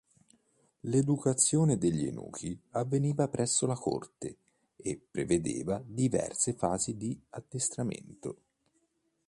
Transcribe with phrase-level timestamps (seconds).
[0.85, 4.37] L'educazione degli eunuchi avveniva presso la Corte
[4.75, 8.37] e prevedeva diverse fasi di addestramento.